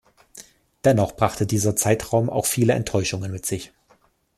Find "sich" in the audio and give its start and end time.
3.45-3.71